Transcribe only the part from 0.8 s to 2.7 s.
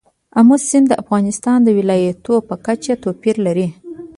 د افغانستان د ولایاتو په